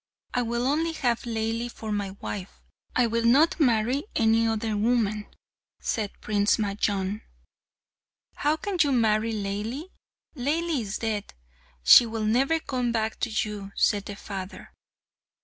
"I 0.33 0.41
will 0.41 0.65
only 0.65 0.93
have 0.93 1.25
Laili 1.27 1.69
for 1.71 1.91
my 1.91 2.17
wife; 2.21 2.59
I 2.95 3.05
will 3.05 3.23
not 3.23 3.59
marry 3.59 4.05
any 4.15 4.47
other 4.47 4.75
woman," 4.75 5.27
said 5.79 6.09
Prince 6.21 6.57
Majnun. 6.57 7.21
"How 8.33 8.57
can 8.57 8.77
you 8.81 8.91
marry 8.93 9.31
Laili? 9.31 9.91
Laili 10.35 10.79
is 10.81 10.97
dead. 10.97 11.35
She 11.83 12.07
will 12.07 12.25
never 12.25 12.59
come 12.59 12.91
back 12.91 13.19
to 13.19 13.29
you," 13.29 13.73
said 13.75 14.05
the 14.05 14.15
father. 14.15 14.73